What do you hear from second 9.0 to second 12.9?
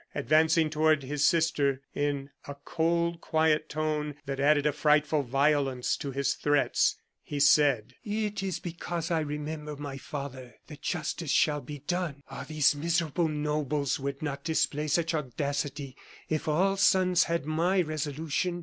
I remember my father that justice shall be done. Ah! these